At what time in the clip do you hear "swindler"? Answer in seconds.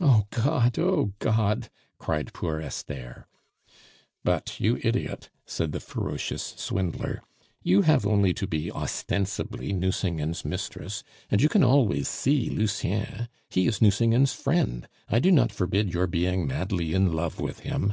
6.56-7.20